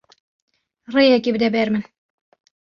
Rêyekê 0.93 1.31
bide 1.35 1.49
ber 1.55 1.67
min. 1.73 1.83